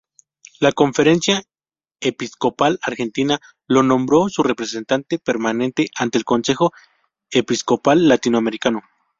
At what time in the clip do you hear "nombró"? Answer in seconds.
3.83-4.29